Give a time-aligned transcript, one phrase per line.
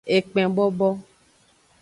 [0.15, 0.89] Ekpen bobo.